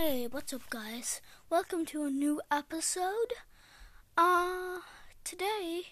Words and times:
Hey, 0.00 0.28
what's 0.30 0.52
up, 0.52 0.70
guys? 0.70 1.20
Welcome 1.50 1.84
to 1.86 2.04
a 2.04 2.08
new 2.08 2.40
episode. 2.52 3.32
Uh, 4.16 4.78
today 5.24 5.86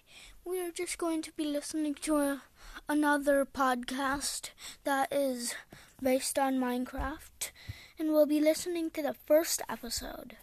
we 0.44 0.60
are 0.60 0.70
just 0.70 0.96
going 0.96 1.22
to 1.22 1.32
be 1.32 1.44
listening 1.44 1.96
to 2.02 2.18
a, 2.18 2.42
another 2.88 3.44
podcast 3.44 4.50
that 4.84 5.12
is 5.12 5.56
based 6.00 6.38
on 6.38 6.60
Minecraft, 6.60 7.50
and 7.98 8.10
we'll 8.10 8.26
be 8.26 8.38
listening 8.38 8.92
to 8.92 9.02
the 9.02 9.16
first 9.26 9.60
episode. 9.68 10.36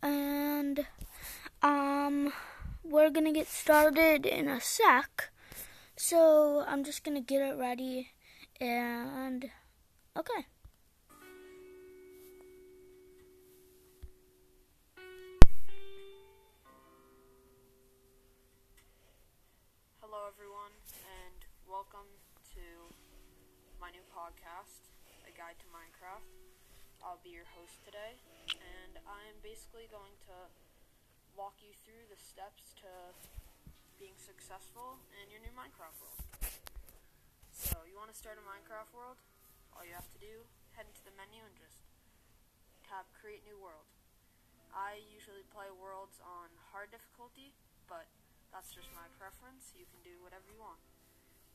And, 0.00 0.86
um, 1.64 2.32
we're 2.84 3.10
gonna 3.10 3.32
get 3.32 3.48
started 3.48 4.24
in 4.24 4.46
a 4.46 4.60
sec, 4.60 5.30
so 5.96 6.64
I'm 6.64 6.84
just 6.84 7.02
gonna 7.02 7.20
get 7.20 7.42
it 7.42 7.58
ready, 7.58 8.10
and, 8.60 9.50
okay. 10.16 10.46
To 22.50 22.90
my 23.78 23.94
new 23.94 24.02
podcast, 24.10 24.90
A 25.22 25.30
Guide 25.38 25.54
to 25.62 25.68
Minecraft. 25.70 26.26
I'll 26.98 27.22
be 27.22 27.30
your 27.30 27.46
host 27.54 27.78
today, 27.86 28.18
and 28.58 28.98
I'm 29.06 29.38
basically 29.38 29.86
going 29.86 30.18
to 30.26 30.50
walk 31.38 31.62
you 31.62 31.70
through 31.86 32.10
the 32.10 32.18
steps 32.18 32.74
to 32.82 32.90
being 34.02 34.18
successful 34.18 34.98
in 35.14 35.30
your 35.30 35.38
new 35.38 35.54
Minecraft 35.54 35.94
world. 36.02 36.18
So, 37.54 37.86
you 37.86 37.94
want 37.94 38.10
to 38.10 38.18
start 38.18 38.34
a 38.34 38.42
Minecraft 38.42 38.90
world? 38.98 39.22
All 39.70 39.86
you 39.86 39.94
have 39.94 40.10
to 40.10 40.18
do, 40.18 40.42
head 40.74 40.90
into 40.90 41.06
the 41.06 41.14
menu 41.14 41.46
and 41.46 41.54
just 41.54 41.86
tap 42.82 43.06
Create 43.14 43.46
New 43.46 43.62
World. 43.62 43.86
I 44.74 44.98
usually 45.06 45.46
play 45.54 45.70
worlds 45.70 46.18
on 46.18 46.50
hard 46.74 46.90
difficulty, 46.90 47.54
but 47.86 48.10
that's 48.50 48.74
just 48.74 48.90
my 48.90 49.06
preference. 49.22 49.70
You 49.78 49.86
can 49.86 50.02
do 50.02 50.18
whatever 50.18 50.50
you 50.50 50.58
want. 50.58 50.82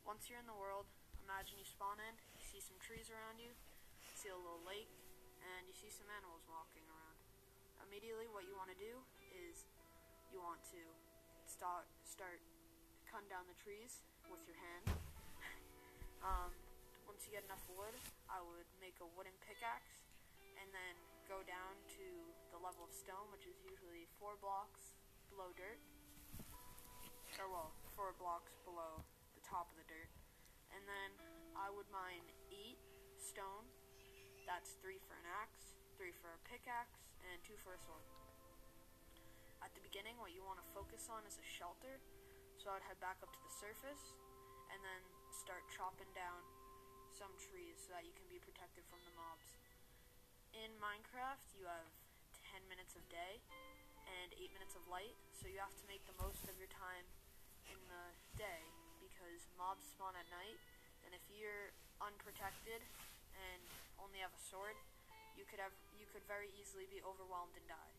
Once 0.05 0.29
you're 0.29 0.37
in 0.37 0.45
the 0.45 0.61
world, 0.61 0.85
imagine 1.25 1.57
you 1.57 1.65
spawn 1.65 1.97
in, 1.97 2.13
you 2.37 2.45
see 2.45 2.61
some 2.61 2.77
trees 2.77 3.09
around 3.09 3.41
you, 3.41 3.49
you 3.49 4.13
see 4.13 4.29
a 4.29 4.37
little 4.37 4.61
lake, 4.61 4.93
and 5.41 5.65
you 5.65 5.73
see 5.73 5.89
some 5.89 6.05
animals 6.13 6.45
walking 6.45 6.85
around. 6.85 7.17
Immediately, 7.81 8.29
what 8.29 8.45
you 8.45 8.53
want 8.53 8.69
to 8.69 8.77
do 8.77 9.01
is 9.33 9.65
you 10.29 10.37
want 10.37 10.61
to 10.69 10.81
start 11.49 11.89
start 12.05 12.37
cutting 13.09 13.25
down 13.33 13.49
the 13.49 13.57
trees 13.57 14.05
with 14.29 14.45
your 14.45 14.53
hand. 14.61 14.93
um, 16.29 16.53
once 17.09 17.25
you 17.25 17.33
get 17.33 17.41
enough 17.49 17.65
wood, 17.73 17.97
I 18.29 18.45
would 18.45 18.69
make 18.77 19.01
a 19.01 19.09
wooden 19.17 19.33
pickaxe, 19.41 20.05
and 20.61 20.69
then 20.69 20.93
go 21.25 21.41
down 21.49 21.81
to 21.97 22.05
the 22.53 22.61
level 22.61 22.85
of 22.85 22.93
stone, 22.93 23.25
which 23.33 23.49
is 23.49 23.57
usually 23.65 24.05
four 24.21 24.37
blocks 24.37 24.93
below 25.33 25.49
dirt 25.57 25.81
or 27.41 27.49
well, 27.51 27.73
four 27.97 28.15
blocks 28.15 28.55
below 28.63 29.03
top 29.45 29.69
of 29.69 29.77
the 29.77 29.85
dirt. 29.85 30.09
And 30.73 30.81
then 30.89 31.11
I 31.53 31.69
would 31.69 31.87
mine 31.93 32.25
eight 32.49 32.81
stone. 33.21 33.69
That's 34.49 34.77
three 34.81 34.97
for 35.05 35.13
an 35.17 35.29
axe, 35.29 35.77
three 35.97 36.13
for 36.17 36.33
a 36.33 36.39
pickaxe, 36.49 37.05
and 37.21 37.37
two 37.45 37.57
for 37.61 37.77
a 37.77 37.81
sword. 37.81 38.05
At 39.61 39.73
the 39.73 39.81
beginning, 39.81 40.17
what 40.21 40.33
you 40.33 40.45
want 40.45 40.61
to 40.61 40.67
focus 40.73 41.09
on 41.09 41.25
is 41.25 41.37
a 41.37 41.45
shelter. 41.45 42.01
So 42.57 42.73
I'd 42.73 42.85
head 42.85 42.97
back 43.01 43.21
up 43.21 43.29
to 43.29 43.41
the 43.45 43.53
surface 43.53 44.13
and 44.73 44.81
then 44.81 45.01
start 45.29 45.61
chopping 45.69 46.09
down 46.17 46.41
some 47.13 47.31
trees 47.37 47.77
so 47.85 47.93
that 47.93 48.03
you 48.03 48.13
can 48.17 48.25
be 48.27 48.41
protected 48.41 48.83
from 48.89 48.99
the 49.05 49.13
mobs. 49.13 49.47
In 50.51 50.73
Minecraft, 50.81 51.45
you 51.55 51.69
have 51.69 51.89
10 52.51 52.65
minutes 52.67 52.97
of 52.97 53.03
day 53.07 53.39
and 54.05 54.29
8 54.35 54.51
minutes 54.55 54.75
of 54.75 54.83
light, 54.91 55.15
so 55.31 55.47
you 55.47 55.59
have 55.63 55.75
to 55.79 55.85
make 55.87 56.03
the 56.09 56.17
most 56.19 56.45
of 56.51 56.55
your 56.59 56.69
time 56.71 57.05
in 57.71 57.79
the 57.87 58.05
day 58.37 58.74
because 59.25 59.49
mobs 59.57 59.81
spawn 59.89 60.13
at 60.13 60.29
night, 60.29 60.61
and 61.01 61.09
if 61.17 61.25
you're 61.33 61.73
unprotected 61.97 62.77
and 63.33 63.61
only 63.97 64.21
have 64.21 64.29
a 64.29 64.43
sword, 64.53 64.77
you 65.33 65.49
could 65.49 65.57
have 65.57 65.73
you 65.97 66.05
could 66.13 66.21
very 66.29 66.53
easily 66.53 66.85
be 66.93 67.01
overwhelmed 67.01 67.57
and 67.57 67.65
die. 67.65 67.93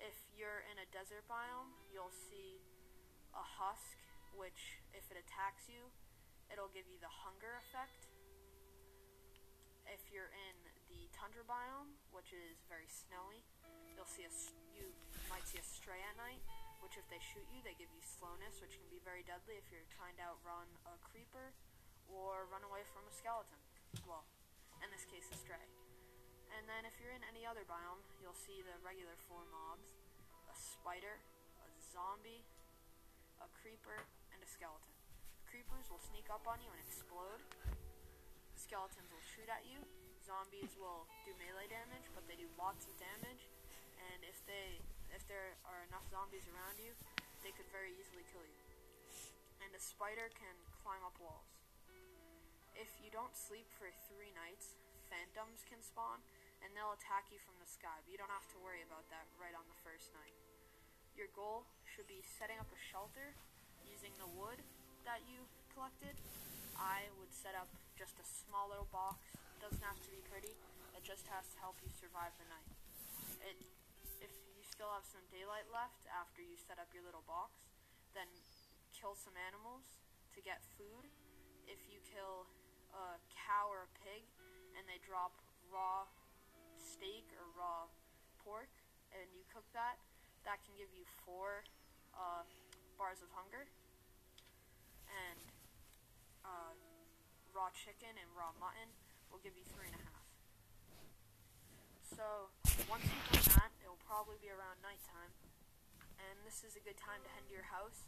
If 0.00 0.16
you're 0.32 0.64
in 0.72 0.80
a 0.80 0.88
desert 0.88 1.28
biome, 1.28 1.76
you'll 1.92 2.16
see 2.32 2.64
a 3.36 3.44
husk, 3.44 4.00
which 4.32 4.80
if 4.96 5.04
it 5.12 5.20
attacks 5.20 5.68
you, 5.68 5.84
it'll 6.48 6.72
give 6.72 6.88
you 6.88 6.96
the 6.96 7.12
hunger 7.12 7.60
effect. 7.68 8.08
If 9.84 10.00
you're 10.08 10.32
in 10.32 10.56
the 10.88 11.12
tundra 11.12 11.44
biome, 11.44 11.92
which 12.08 12.32
is 12.32 12.64
very 12.72 12.88
snowy, 12.88 13.44
you'll 13.92 14.08
see 14.08 14.24
a 14.24 14.32
you 14.72 14.96
might 15.28 15.44
see 15.44 15.60
a 15.60 15.66
stray 15.66 16.00
at 16.08 16.16
night, 16.16 16.40
which 16.82 16.96
if 16.96 17.06
they 17.10 17.20
shoot 17.20 17.44
you, 17.50 17.60
they 17.62 17.74
give 17.78 17.90
you 17.90 18.02
slowness, 18.02 18.62
which 18.62 18.78
can 18.78 18.88
be 18.90 19.02
very 19.02 19.26
deadly 19.26 19.58
if 19.58 19.66
you're 19.70 19.86
trying 19.92 20.14
to 20.18 20.24
outrun 20.24 20.66
a 20.86 20.94
creeper 21.02 21.52
or 22.08 22.48
run 22.48 22.64
away 22.64 22.86
from 22.88 23.04
a 23.04 23.12
skeleton. 23.12 23.58
Well, 24.06 24.24
in 24.80 24.88
this 24.94 25.04
case, 25.06 25.26
a 25.30 25.36
stray. 25.36 25.66
And 26.56 26.64
then 26.64 26.88
if 26.88 26.96
you're 26.98 27.12
in 27.12 27.24
any 27.28 27.44
other 27.44 27.62
biome, 27.68 28.00
you'll 28.22 28.36
see 28.36 28.64
the 28.64 28.74
regular 28.80 29.14
four 29.28 29.44
mobs, 29.52 29.84
a 30.48 30.56
spider, 30.56 31.20
a 31.60 31.68
zombie, 31.92 32.42
a 33.38 33.48
creeper, 33.60 34.00
and 34.32 34.40
a 34.40 34.48
skeleton. 34.48 34.94
Creepers 35.44 35.88
will 35.92 36.02
sneak 36.02 36.28
up 36.32 36.44
on 36.48 36.60
you 36.60 36.68
and 36.72 36.80
explode. 36.80 37.40
Skeletons 38.56 39.08
will 39.12 39.24
shoot 39.24 39.48
at 39.48 39.64
you. 39.64 39.80
Zombies 40.24 40.76
will 40.76 41.08
do 41.24 41.32
melee 41.40 41.68
damage, 41.72 42.04
but 42.12 42.24
they 42.28 42.36
do 42.36 42.48
lots 42.60 42.84
of 42.84 42.92
damage. 43.00 43.48
And 43.96 44.20
if 44.28 44.40
they 44.44 44.80
if 45.14 45.24
there 45.26 45.56
are 45.68 45.80
enough 45.88 46.04
zombies 46.08 46.44
around 46.48 46.76
you, 46.80 46.92
they 47.40 47.52
could 47.54 47.68
very 47.70 47.94
easily 47.96 48.24
kill 48.32 48.44
you. 48.44 48.60
And 49.64 49.70
a 49.74 49.82
spider 49.82 50.28
can 50.34 50.54
climb 50.82 51.02
up 51.04 51.16
walls. 51.18 51.48
If 52.78 52.94
you 53.02 53.10
don't 53.10 53.34
sleep 53.34 53.66
for 53.74 53.90
three 54.06 54.30
nights, 54.38 54.78
phantoms 55.10 55.66
can 55.66 55.82
spawn, 55.82 56.22
and 56.62 56.70
they'll 56.74 56.94
attack 56.94 57.26
you 57.34 57.42
from 57.42 57.58
the 57.58 57.66
sky, 57.66 57.98
but 58.02 58.10
you 58.10 58.18
don't 58.18 58.30
have 58.30 58.46
to 58.54 58.58
worry 58.62 58.86
about 58.86 59.06
that 59.10 59.26
right 59.34 59.54
on 59.54 59.66
the 59.66 59.78
first 59.82 60.14
night. 60.14 60.34
Your 61.18 61.26
goal 61.34 61.66
should 61.82 62.06
be 62.06 62.22
setting 62.22 62.54
up 62.62 62.70
a 62.70 62.78
shelter 62.78 63.34
using 63.82 64.14
the 64.22 64.30
wood 64.38 64.62
that 65.02 65.26
you 65.26 65.42
collected. 65.74 66.14
I 66.78 67.10
would 67.18 67.34
set 67.34 67.58
up 67.58 67.66
just 67.98 68.14
a 68.22 68.26
small 68.26 68.70
little 68.70 68.86
box. 68.94 69.18
It 69.34 69.58
doesn't 69.58 69.82
have 69.82 69.98
to 69.98 70.10
be 70.14 70.22
pretty. 70.30 70.54
It 70.94 71.02
just 71.02 71.26
has 71.34 71.50
to 71.54 71.58
help 71.58 71.74
you 71.82 71.90
survive 71.98 72.30
the 72.38 72.46
night. 72.46 72.70
It 73.42 73.58
still 74.78 74.94
have 74.94 75.02
some 75.10 75.26
daylight 75.34 75.66
left 75.74 76.06
after 76.06 76.38
you 76.38 76.54
set 76.54 76.78
up 76.78 76.86
your 76.94 77.02
little 77.02 77.26
box, 77.26 77.66
then 78.14 78.30
kill 78.94 79.18
some 79.18 79.34
animals 79.34 79.82
to 80.30 80.38
get 80.38 80.62
food. 80.78 81.10
If 81.66 81.82
you 81.90 81.98
kill 82.06 82.46
a 82.94 83.18
cow 83.26 83.66
or 83.66 83.90
a 83.90 83.92
pig 84.06 84.22
and 84.78 84.86
they 84.86 85.02
drop 85.02 85.34
raw 85.66 86.06
steak 86.78 87.26
or 87.42 87.50
raw 87.58 87.90
pork 88.38 88.70
and 89.10 89.26
you 89.34 89.42
cook 89.50 89.66
that, 89.74 89.98
that 90.46 90.62
can 90.62 90.78
give 90.78 90.94
you 90.94 91.02
four 91.26 91.66
uh, 92.14 92.46
bars 92.94 93.18
of 93.18 93.34
hunger. 93.34 93.66
And 95.10 95.42
uh, 96.46 96.78
raw 97.50 97.74
chicken 97.74 98.14
and 98.14 98.30
raw 98.30 98.54
mutton 98.62 98.94
will 99.26 99.42
give 99.42 99.58
you 99.58 99.66
three 99.74 99.90
and 99.90 99.98
a 99.98 100.06
half. 100.06 100.22
So 102.14 102.54
once 102.86 103.02
you've 103.10 103.57
probably 104.28 104.44
be 104.44 104.52
around 104.52 104.76
nighttime, 104.84 105.32
and 106.20 106.36
this 106.44 106.60
is 106.60 106.76
a 106.76 106.84
good 106.84 107.00
time 107.00 107.16
to 107.24 107.32
head 107.32 107.40
to 107.48 107.52
your 107.56 107.64
house 107.64 108.04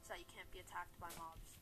so 0.00 0.16
that 0.16 0.20
you 0.24 0.24
can't 0.24 0.48
be 0.48 0.64
attacked 0.64 0.96
by 0.96 1.12
mobs. 1.20 1.60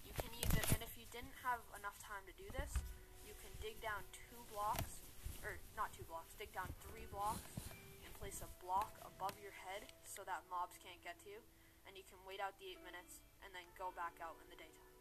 You 0.00 0.16
can 0.16 0.32
either, 0.32 0.64
and 0.72 0.80
if 0.80 0.96
you 0.96 1.04
didn't 1.12 1.36
have 1.44 1.60
enough 1.76 2.00
time 2.00 2.24
to 2.24 2.32
do 2.40 2.48
this, 2.56 2.72
you 3.20 3.36
can 3.44 3.52
dig 3.60 3.76
down 3.84 4.00
two 4.16 4.40
blocks, 4.48 5.04
or 5.44 5.60
not 5.76 5.92
two 5.92 6.08
blocks, 6.08 6.40
dig 6.40 6.48
down 6.56 6.72
three 6.88 7.04
blocks 7.12 7.68
and 7.68 8.08
place 8.16 8.40
a 8.40 8.48
block 8.64 8.96
above 9.04 9.36
your 9.44 9.52
head 9.52 9.84
so 10.08 10.24
that 10.24 10.48
mobs 10.48 10.80
can't 10.80 11.04
get 11.04 11.20
to 11.20 11.28
you, 11.28 11.44
and 11.84 12.00
you 12.00 12.04
can 12.08 12.16
wait 12.24 12.40
out 12.40 12.56
the 12.56 12.72
eight 12.72 12.80
minutes 12.80 13.20
and 13.44 13.52
then 13.52 13.68
go 13.76 13.92
back 13.92 14.16
out 14.24 14.40
in 14.40 14.48
the 14.48 14.56
daytime. 14.56 14.96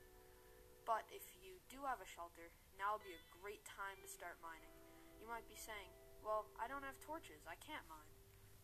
But 0.84 1.08
if 1.16 1.24
you 1.40 1.64
do 1.72 1.80
have 1.88 2.04
a 2.04 2.10
shelter, 2.12 2.52
now 2.76 3.00
would 3.00 3.08
be 3.08 3.16
a 3.16 3.24
great 3.40 3.64
time 3.64 3.96
to 4.04 4.08
start 4.12 4.36
mining. 4.44 4.76
You 5.16 5.32
might 5.32 5.48
be 5.48 5.56
saying, 5.56 5.96
well, 6.26 6.50
I 6.58 6.66
don't 6.66 6.82
have 6.82 6.98
torches, 6.98 7.46
I 7.46 7.54
can't 7.62 7.86
mine. 7.86 8.10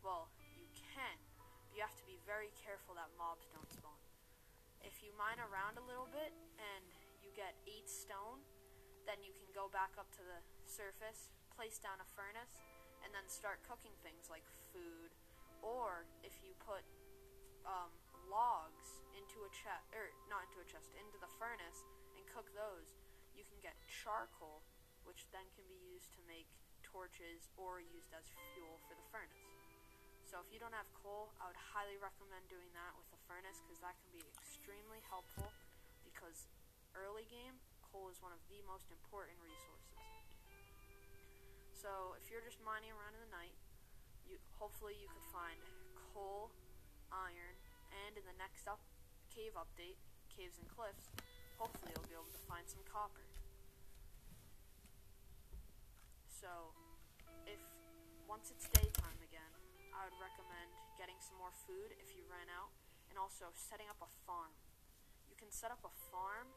Well, 0.01 0.33
you 0.57 0.65
can, 0.73 1.17
but 1.69 1.77
you 1.77 1.85
have 1.85 1.93
to 1.93 2.05
be 2.09 2.17
very 2.25 2.49
careful 2.57 2.97
that 2.97 3.13
mobs 3.21 3.45
don't 3.53 3.69
spawn. 3.69 4.01
If 4.81 5.05
you 5.05 5.13
mine 5.13 5.37
around 5.37 5.77
a 5.77 5.85
little 5.85 6.09
bit 6.09 6.33
and 6.57 6.89
you 7.21 7.29
get 7.37 7.53
8 7.69 7.85
stone, 7.85 8.41
then 9.05 9.21
you 9.21 9.37
can 9.37 9.53
go 9.53 9.69
back 9.69 9.93
up 10.01 10.09
to 10.17 10.25
the 10.25 10.41
surface, 10.65 11.29
place 11.53 11.77
down 11.77 12.01
a 12.01 12.07
furnace, 12.17 12.57
and 13.05 13.13
then 13.13 13.29
start 13.29 13.61
cooking 13.61 13.93
things 14.01 14.25
like 14.33 14.45
food. 14.73 15.13
Or 15.61 16.09
if 16.25 16.33
you 16.41 16.57
put 16.65 16.81
um, 17.69 17.93
logs 18.25 19.05
into 19.13 19.45
a 19.45 19.51
chest, 19.53 19.85
or 19.93 20.09
not 20.25 20.49
into 20.49 20.65
a 20.65 20.67
chest, 20.67 20.89
into 20.97 21.21
the 21.21 21.29
furnace 21.37 21.85
and 22.17 22.25
cook 22.25 22.49
those, 22.57 22.97
you 23.37 23.45
can 23.45 23.61
get 23.61 23.77
charcoal, 23.85 24.65
which 25.05 25.29
then 25.29 25.45
can 25.53 25.65
be 25.69 25.77
used 25.93 26.09
to 26.17 26.21
make 26.25 26.49
torches 26.91 27.47
or 27.55 27.79
used 27.79 28.11
as 28.11 28.27
fuel 28.53 28.77
for 28.85 28.93
the 28.93 29.05
furnace. 29.09 29.47
So 30.27 30.39
if 30.43 30.47
you 30.51 30.59
don't 30.59 30.75
have 30.75 30.87
coal, 30.95 31.31
I 31.39 31.47
would 31.47 31.59
highly 31.59 31.99
recommend 31.99 32.47
doing 32.47 32.71
that 32.71 32.95
with 32.95 33.07
a 33.11 33.19
furnace 33.27 33.59
because 33.67 33.83
that 33.83 33.95
can 33.99 34.11
be 34.15 34.23
extremely 34.39 35.03
helpful 35.07 35.51
because 36.07 36.47
early 36.95 37.27
game, 37.27 37.59
coal 37.83 38.07
is 38.07 38.19
one 38.23 38.31
of 38.31 38.39
the 38.47 38.59
most 38.63 38.87
important 38.91 39.35
resources. 39.43 39.99
So 41.75 42.15
if 42.15 42.31
you're 42.31 42.43
just 42.43 42.63
mining 42.63 42.95
around 42.95 43.17
in 43.17 43.23
the 43.27 43.33
night, 43.33 43.55
you 44.23 44.39
hopefully 44.55 44.95
you 44.95 45.11
could 45.11 45.27
find 45.35 45.57
coal, 46.15 46.51
iron, 47.11 47.55
and 48.07 48.15
in 48.15 48.23
the 48.23 48.37
next 48.39 48.71
up 48.71 48.79
cave 49.33 49.55
update, 49.59 49.99
caves 50.31 50.59
and 50.59 50.67
cliffs, 50.71 51.11
hopefully 51.59 51.91
you'll 51.91 52.07
be 52.07 52.15
able 52.15 52.31
to 52.31 52.43
find 52.47 52.63
some 52.67 52.83
copper. 52.87 53.27
So 56.27 56.73
once 58.31 58.47
it's 58.47 58.71
daytime 58.71 59.19
again, 59.27 59.51
I 59.91 60.07
would 60.07 60.15
recommend 60.15 60.71
getting 60.95 61.19
some 61.19 61.35
more 61.35 61.51
food 61.67 61.91
if 61.99 62.15
you 62.15 62.23
ran 62.31 62.47
out, 62.47 62.71
and 63.11 63.19
also 63.19 63.51
setting 63.51 63.91
up 63.91 63.99
a 63.99 64.07
farm. 64.23 64.55
You 65.27 65.35
can 65.35 65.51
set 65.51 65.67
up 65.67 65.83
a 65.83 65.91
farm 66.07 66.47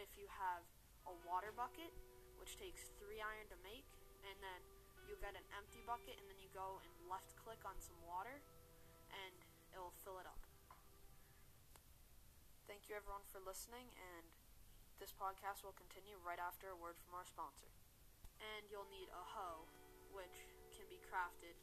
if 0.00 0.16
you 0.16 0.24
have 0.32 0.64
a 1.04 1.12
water 1.28 1.52
bucket, 1.52 1.92
which 2.40 2.56
takes 2.56 2.88
three 2.96 3.20
iron 3.20 3.44
to 3.52 3.58
make, 3.60 3.84
and 4.24 4.32
then 4.40 4.64
you 5.04 5.20
get 5.20 5.36
an 5.36 5.44
empty 5.52 5.84
bucket, 5.84 6.16
and 6.16 6.24
then 6.24 6.40
you 6.40 6.48
go 6.56 6.80
and 6.80 6.88
left 7.04 7.36
click 7.36 7.60
on 7.68 7.76
some 7.84 8.00
water, 8.08 8.40
and 9.12 9.36
it 9.76 9.78
will 9.84 9.92
fill 10.08 10.16
it 10.16 10.24
up. 10.24 10.40
Thank 12.64 12.88
you 12.88 12.96
everyone 12.96 13.28
for 13.28 13.44
listening, 13.44 13.92
and 13.92 14.24
this 14.96 15.12
podcast 15.12 15.60
will 15.68 15.76
continue 15.76 16.16
right 16.24 16.40
after 16.40 16.72
a 16.72 16.76
word 16.80 16.96
from 16.96 17.12
our 17.12 17.28
sponsor. 17.28 17.68
And 18.40 18.64
you'll 18.72 18.88
need 18.88 19.12
a 19.12 19.20
hoe, 19.36 19.68
which 20.14 20.46
can 20.70 20.86
be 20.86 21.02
crafted 21.10 21.58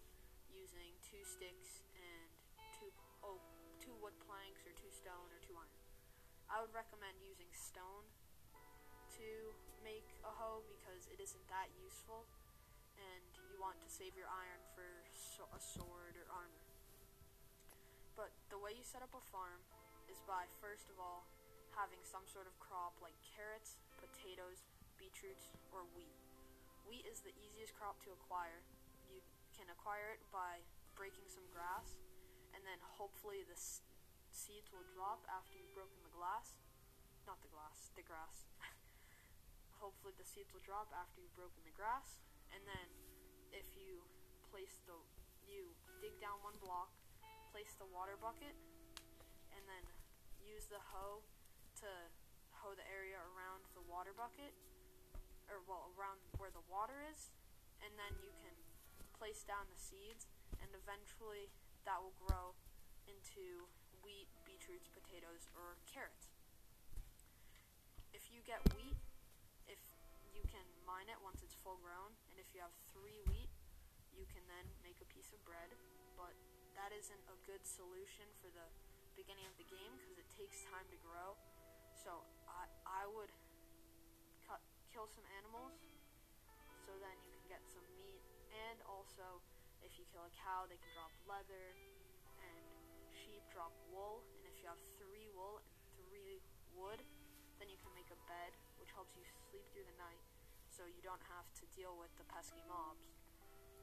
using 0.52 0.92
two 1.00 1.24
sticks 1.24 1.82
and 1.96 2.30
two 2.76 2.92
oh 3.24 3.40
two 3.80 3.96
wood 4.04 4.14
planks 4.28 4.62
or 4.68 4.76
two 4.76 4.92
stone 4.92 5.32
or 5.32 5.40
two 5.42 5.56
iron. 5.56 5.80
I 6.52 6.60
would 6.60 6.76
recommend 6.76 7.18
using 7.24 7.48
stone 7.56 8.06
to 9.18 9.30
make 9.82 10.06
a 10.28 10.32
hoe 10.36 10.62
because 10.68 11.08
it 11.10 11.18
isn't 11.24 11.48
that 11.48 11.72
useful 11.80 12.28
and 13.00 13.24
you 13.50 13.58
want 13.58 13.80
to 13.82 13.90
save 13.90 14.14
your 14.14 14.28
iron 14.30 14.62
for 14.76 14.86
so- 15.16 15.50
a 15.56 15.60
sword 15.60 16.20
or 16.20 16.28
armor. 16.30 16.66
But 18.20 18.36
the 18.52 18.60
way 18.60 18.76
you 18.76 18.84
set 18.84 19.02
up 19.02 19.16
a 19.16 19.24
farm 19.32 19.64
is 20.12 20.20
by 20.28 20.46
first 20.60 20.92
of 20.92 21.00
all 21.00 21.26
having 21.74 22.04
some 22.04 22.28
sort 22.28 22.46
of 22.46 22.54
crop 22.60 23.00
like 23.00 23.16
carrots, 23.24 23.80
potatoes, 23.98 24.68
beetroots, 25.00 25.50
or 25.72 25.88
wheat. 25.96 26.31
Wheat 26.86 27.06
is 27.06 27.22
the 27.22 27.34
easiest 27.38 27.74
crop 27.78 28.02
to 28.08 28.14
acquire 28.14 28.64
You 29.10 29.22
can 29.54 29.68
acquire 29.70 30.16
it 30.16 30.24
by 30.32 30.64
breaking 30.96 31.28
some 31.28 31.46
grass, 31.52 31.98
and 32.54 32.62
then 32.64 32.80
hopefully 32.82 33.44
the 33.48 33.58
seeds 34.32 34.70
will 34.72 34.86
drop 34.96 35.26
after 35.28 35.58
you've 35.58 35.74
broken 35.74 35.98
the 36.04 36.14
glass. 36.14 36.58
Not 37.28 37.42
the 37.44 37.52
glass, 37.52 37.92
the 37.94 38.06
grass. 38.06 38.50
hopefully 39.82 40.14
the 40.18 40.26
seeds 40.26 40.54
will 40.54 40.64
drop 40.64 40.94
after 40.94 41.22
you've 41.22 41.34
broken 41.34 41.62
the 41.66 41.74
grass, 41.74 42.22
and 42.54 42.62
then 42.70 42.88
if 43.50 43.66
you 43.74 44.06
place 44.54 44.78
the 44.86 44.96
you 45.50 45.74
dig 46.00 46.16
down 46.22 46.38
one 46.46 46.56
block, 46.62 46.94
place 47.52 47.74
the 47.82 47.90
water 47.90 48.16
bucket, 48.16 48.56
and 49.52 49.64
then 49.68 49.84
use 50.40 50.70
the 50.70 50.80
hoe 50.80 51.26
to 51.82 51.90
hoe 52.54 52.78
the 52.78 52.86
area 52.88 53.18
around 53.34 53.66
the 53.74 53.84
water 53.90 54.14
bucket, 54.14 54.54
or 55.52 55.60
well 55.68 55.92
around 56.00 56.24
where 56.40 56.50
the 56.50 56.64
water 56.72 57.04
is, 57.12 57.36
and 57.84 57.92
then 58.00 58.16
you 58.24 58.32
can 58.40 58.56
place 59.12 59.44
down 59.44 59.68
the 59.68 59.78
seeds, 59.78 60.26
and 60.64 60.72
eventually 60.72 61.52
that 61.84 62.00
will 62.00 62.16
grow 62.16 62.56
into 63.06 63.68
wheat, 64.02 64.32
beetroots, 64.48 64.88
potatoes, 64.88 65.52
or 65.54 65.76
carrots. 65.84 66.32
If 68.16 68.32
you 68.32 68.40
get 68.48 68.64
wheat, 68.74 68.96
if 69.68 69.82
you 70.32 70.42
can 70.48 70.64
mine 70.88 71.12
it 71.12 71.20
once 71.20 71.44
it's 71.44 71.56
full 71.60 71.78
grown, 71.84 72.16
and 72.32 72.40
if 72.40 72.48
you 72.56 72.64
have 72.64 72.74
three 72.96 73.20
wheat, 73.28 73.52
you 74.16 74.24
can 74.32 74.44
then 74.48 74.66
make 74.82 74.98
a 75.04 75.08
piece 75.12 75.36
of 75.36 75.40
bread, 75.44 75.76
but 76.16 76.34
that 76.80 76.96
isn't 76.96 77.24
a 77.28 77.38
good 77.44 77.62
solution 77.68 78.26
for 78.40 78.48
the 78.52 78.68
beginning 79.14 79.46
of 79.46 79.56
the 79.60 79.68
game 79.68 79.92
because 80.00 80.18
it 80.18 80.30
takes 80.34 80.64
time 80.72 80.88
to 80.90 80.98
grow. 81.04 81.36
So 81.94 82.24
I, 82.48 82.66
I 82.88 83.04
would 83.06 83.30
kill 84.92 85.08
some 85.08 85.26
animals 85.40 85.80
so 86.84 86.92
then 87.00 87.16
you 87.24 87.32
can 87.32 87.48
get 87.48 87.64
some 87.72 87.88
meat 87.96 88.22
and 88.52 88.84
also, 88.84 89.40
if 89.80 89.96
you 89.96 90.04
kill 90.12 90.28
a 90.28 90.34
cow, 90.36 90.68
they 90.68 90.76
can 90.76 90.92
drop 90.92 91.12
leather, 91.24 91.72
and 92.44 92.64
sheep 93.16 93.44
drop 93.48 93.72
wool. 93.88 94.24
And 94.40 94.44
if 94.52 94.56
you 94.60 94.68
have 94.68 94.80
three 95.00 95.32
wool 95.32 95.64
and 95.64 95.76
three 95.96 96.44
wood, 96.76 97.00
then 97.60 97.72
you 97.72 97.80
can 97.80 97.92
make 97.96 98.12
a 98.12 98.20
bed, 98.28 98.52
which 98.76 98.92
helps 98.92 99.16
you 99.16 99.24
sleep 99.50 99.64
through 99.72 99.88
the 99.88 99.98
night, 100.00 100.24
so 100.68 100.84
you 100.84 101.00
don't 101.00 101.24
have 101.32 101.48
to 101.64 101.66
deal 101.72 101.96
with 101.96 102.12
the 102.20 102.28
pesky 102.28 102.64
mobs. 102.68 103.16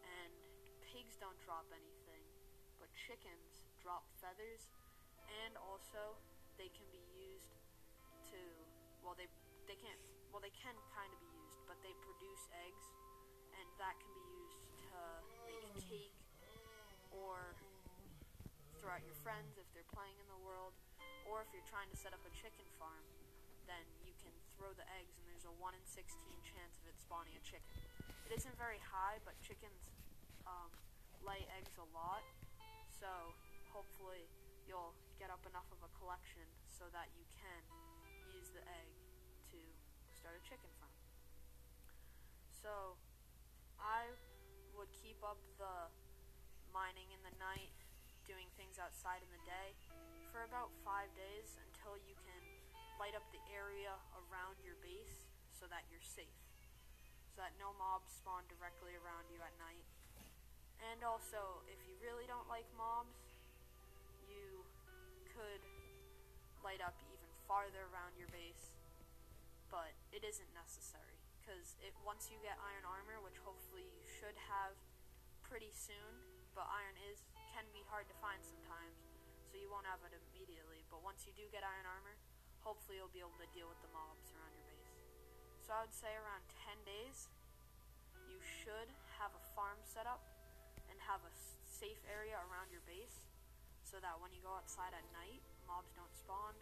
And 0.05 0.33
pigs 0.85 1.17
don't 1.17 1.39
drop 1.41 1.65
anything, 1.73 2.25
but 2.77 2.93
chickens 2.93 3.65
drop 3.81 4.05
feathers, 4.21 4.69
and 5.45 5.57
also 5.57 6.17
they 6.61 6.69
can 6.73 6.89
be 6.93 7.05
used 7.15 7.55
to 8.33 8.41
well 9.05 9.15
they 9.15 9.31
they 9.71 9.79
can't 9.79 9.98
can 10.59 10.75
kind 10.91 11.11
of 11.15 11.19
be 11.23 11.31
used, 11.39 11.63
but 11.71 11.79
they 11.87 11.95
produce 12.03 12.43
eggs, 12.67 12.87
and 13.55 13.67
that 13.79 13.95
can 14.03 14.11
be 14.11 14.27
used 14.43 14.59
to 14.91 15.01
make 15.47 15.63
cake 15.87 16.19
or 17.15 17.55
throw 18.83 18.99
out 18.99 19.03
your 19.07 19.17
friends 19.23 19.55
if 19.59 19.67
they're 19.75 19.87
playing 19.95 20.19
in 20.19 20.27
the 20.27 20.41
world, 20.43 20.75
or 21.31 21.43
if 21.43 21.49
you're 21.55 21.67
trying 21.71 21.87
to 21.91 21.99
set 21.99 22.11
up 22.11 22.23
a 22.27 22.33
chicken 22.35 22.67
farm, 22.79 23.07
then 23.71 23.85
you 24.03 24.15
can 24.19 24.35
throw 24.59 24.75
the 24.75 24.87
eggs 24.99 25.15
and 25.21 25.27
there's 25.31 25.47
a 25.47 25.55
1 25.61 25.77
in 25.77 25.85
16 25.87 26.03
chance 26.43 26.75
of 26.83 26.91
it 26.91 26.97
spawning 26.99 27.35
a 27.39 27.43
chicken. 27.45 27.79
It 28.27 28.35
isn't 28.35 28.57
very 28.59 28.81
high, 28.83 29.23
but 29.23 29.39
chickens 29.39 29.93
um, 30.49 30.73
lay 31.23 31.47
eggs 31.55 31.77
a 31.79 31.87
lot, 31.95 32.25
so 32.89 33.09
hopefully 33.71 34.27
you'll 34.67 34.97
get 35.21 35.31
up 35.31 35.43
enough 35.47 35.69
of 35.71 35.81
a 35.85 35.91
collection 36.01 36.45
so 36.67 36.89
that 36.91 37.13
you 37.15 37.25
can 37.31 37.63
use 38.33 38.51
the 38.51 38.65
egg 38.65 38.98
start 40.29 40.45
a 40.45 40.45
chicken 40.45 40.69
farm. 40.77 40.93
So 42.53 43.01
I 43.81 44.13
would 44.77 44.93
keep 44.93 45.17
up 45.25 45.41
the 45.57 45.89
mining 46.69 47.09
in 47.17 47.21
the 47.25 47.33
night, 47.41 47.73
doing 48.29 48.45
things 48.61 48.77
outside 48.77 49.25
in 49.25 49.31
the 49.33 49.41
day, 49.49 49.73
for 50.29 50.45
about 50.45 50.69
five 50.85 51.09
days 51.17 51.57
until 51.65 51.97
you 52.05 52.13
can 52.29 52.45
light 53.01 53.17
up 53.17 53.25
the 53.33 53.41
area 53.49 53.97
around 54.29 54.61
your 54.61 54.77
base 54.85 55.33
so 55.49 55.65
that 55.73 55.89
you're 55.89 56.05
safe. 56.05 56.45
So 57.33 57.41
that 57.41 57.57
no 57.57 57.73
mobs 57.81 58.13
spawn 58.13 58.45
directly 58.53 59.01
around 59.01 59.33
you 59.33 59.41
at 59.41 59.57
night. 59.57 59.89
And 60.93 61.09
also, 61.09 61.65
if 61.73 61.81
you 61.89 61.97
really 62.05 62.29
don't 62.29 62.53
like 62.53 62.69
mobs, 62.77 63.17
you 64.29 64.61
could 65.33 65.65
light 66.61 66.85
up 66.85 67.01
even 67.17 67.33
farther 67.49 67.89
around 67.89 68.13
your 68.21 68.29
base, 68.29 68.68
it 70.19 70.27
isn't 70.27 70.51
necessary 70.51 71.15
because 71.39 71.79
it 71.79 71.95
once 72.03 72.27
you 72.27 72.35
get 72.43 72.59
iron 72.59 72.83
armor, 72.83 73.23
which 73.23 73.39
hopefully 73.47 73.87
you 73.87 74.03
should 74.03 74.35
have 74.51 74.75
pretty 75.47 75.71
soon, 75.71 76.19
but 76.59 76.67
iron 76.67 76.99
is 77.07 77.23
can 77.55 77.63
be 77.71 77.87
hard 77.87 78.11
to 78.11 78.17
find 78.19 78.43
sometimes, 78.43 78.99
so 79.47 79.55
you 79.55 79.71
won't 79.71 79.87
have 79.87 80.03
it 80.03 80.11
immediately. 80.11 80.83
But 80.91 81.07
once 81.07 81.23
you 81.23 81.31
do 81.39 81.47
get 81.55 81.63
iron 81.63 81.87
armor, 81.87 82.19
hopefully 82.67 82.99
you'll 82.99 83.15
be 83.15 83.23
able 83.23 83.39
to 83.39 83.47
deal 83.55 83.71
with 83.71 83.79
the 83.79 83.95
mobs 83.95 84.35
around 84.35 84.51
your 84.59 84.67
base. 84.67 84.91
So 85.63 85.71
I 85.71 85.87
would 85.87 85.95
say 85.95 86.11
around 86.19 86.43
10 86.67 86.83
days, 86.83 87.31
you 88.27 88.43
should 88.43 88.91
have 89.23 89.31
a 89.39 89.43
farm 89.55 89.79
set 89.87 90.11
up 90.11 90.27
and 90.91 90.99
have 91.07 91.23
a 91.23 91.33
safe 91.63 92.03
area 92.11 92.35
around 92.51 92.75
your 92.75 92.83
base, 92.91 93.23
so 93.87 94.03
that 94.03 94.19
when 94.19 94.35
you 94.35 94.43
go 94.43 94.51
outside 94.51 94.91
at 94.99 95.07
night, 95.15 95.47
mobs 95.63 95.95
don't 95.95 96.11
spawn 96.11 96.59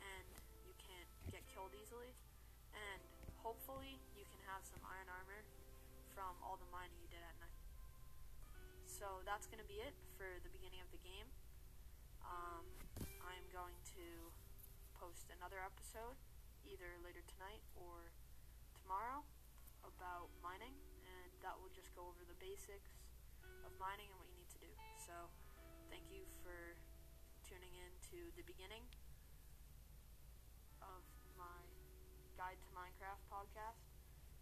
and 0.00 0.28
you 0.64 0.72
can't 0.80 1.12
get 1.28 1.44
killed 1.52 1.76
easily. 1.76 2.16
Hopefully 3.46 4.02
you 4.18 4.26
can 4.26 4.42
have 4.50 4.66
some 4.66 4.82
iron 4.82 5.06
armor 5.06 5.46
from 6.10 6.34
all 6.42 6.58
the 6.58 6.66
mining 6.74 6.98
you 6.98 7.06
did 7.06 7.22
at 7.22 7.38
night. 7.38 7.62
So 8.90 9.22
that's 9.22 9.46
going 9.46 9.62
to 9.62 9.70
be 9.70 9.78
it 9.78 9.94
for 10.18 10.26
the 10.42 10.50
beginning 10.50 10.82
of 10.82 10.90
the 10.90 10.98
game. 10.98 11.30
Um, 12.26 12.66
I'm 13.22 13.46
going 13.54 13.78
to 13.94 14.34
post 14.98 15.30
another 15.30 15.62
episode 15.62 16.18
either 16.66 16.98
later 17.06 17.22
tonight 17.22 17.62
or 17.78 18.10
tomorrow 18.82 19.22
about 19.86 20.26
mining, 20.42 20.74
and 21.06 21.30
that 21.46 21.54
will 21.54 21.70
just 21.70 21.94
go 21.94 22.02
over 22.10 22.26
the 22.26 22.34
basics 22.42 22.98
of 23.62 23.70
mining 23.78 24.10
and 24.10 24.18
what 24.18 24.26
you 24.26 24.42
need 24.42 24.50
to 24.58 24.58
do. 24.58 24.74
So, 24.98 25.30
thank 25.86 26.10
you 26.10 26.26
for 26.42 26.74
tuning 27.46 27.78
in 27.78 27.94
to 28.10 28.18
the 28.34 28.42
beginning 28.42 28.82
podcast, 33.56 33.80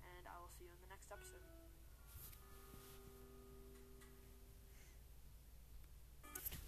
and 0.02 0.26
I 0.26 0.40
will 0.40 0.50
see 0.58 0.64
you 0.64 0.70
in 0.70 0.80
the 0.82 0.90
next 0.90 1.10
episode. 1.10 1.40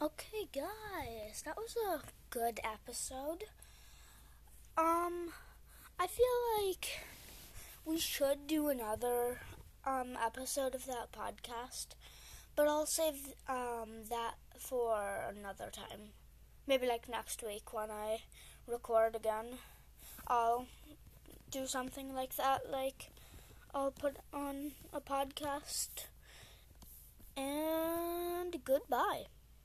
Okay, 0.01 0.47
guys, 0.53 1.43
that 1.45 1.57
was 1.57 1.75
a 1.77 2.01
good 2.31 2.61
episode. 2.63 3.45
Um, 4.79 5.33
I 5.99 6.07
feel 6.07 6.67
like 6.67 7.01
we 7.85 7.99
should 7.99 8.47
do 8.47 8.69
another 8.69 9.41
um 9.85 10.19
episode 10.25 10.75
of 10.75 10.87
that 10.87 11.13
podcast, 11.13 11.89
but 12.55 12.69
I'll 12.69 12.87
save 12.87 13.35
um 13.49 14.05
that 14.11 14.35
for 14.59 15.01
another 15.29 15.71
time. 15.71 16.13
Maybe 16.67 16.87
like 16.87 17.09
next 17.09 17.43
week 17.43 17.73
when 17.73 17.91
I 17.91 18.21
record 18.67 19.17
again. 19.17 19.59
I'll 20.29 20.67
do 21.51 21.67
something 21.67 22.15
like 22.15 22.37
that 22.37 22.71
like 22.71 23.11
I'll 23.75 23.91
put 23.91 24.17
on 24.33 24.73
a 24.93 25.01
podcast. 25.03 26.07
And 27.37 28.65
goodbye. 28.65 29.25